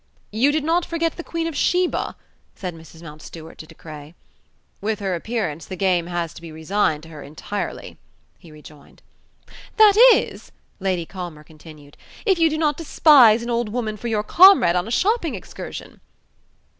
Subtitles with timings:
[0.31, 2.15] "You did not forget the Queen of Sheba?"
[2.55, 3.03] said Mrs.
[3.03, 4.15] Mountstuart to De Craye.
[4.81, 7.99] "With her appearance, the game has to be resigned to her entirely,"
[8.39, 9.03] he rejoined.
[9.77, 14.23] "That is," Lady Culmer continued, "if you do not despise an old woman for your
[14.23, 16.01] comrade on a shopping excursion."